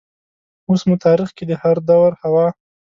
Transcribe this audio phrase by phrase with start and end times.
[0.69, 2.47] اوس مو تاریخ کې د هردور حوا